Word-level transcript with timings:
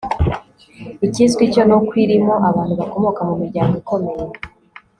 ikizwi 1.05 1.43
cyo 1.53 1.61
ni 1.67 1.73
uko 1.77 1.91
irimo 2.03 2.33
abantu 2.49 2.73
bakomoka 2.79 3.21
mu 3.27 3.33
miryango 3.41 3.73
ikomeye 3.81 4.23